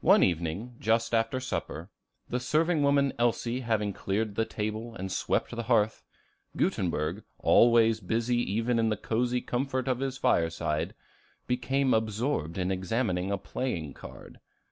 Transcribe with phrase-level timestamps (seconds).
[0.00, 1.90] One evening, just after supper,
[2.28, 6.04] the serving woman Elsie having cleared the table and swept the hearth,
[6.56, 10.94] Gutenberg, always busy even in the cozy comfort of his fireside,
[11.48, 14.38] became absorbed in examining a playing card.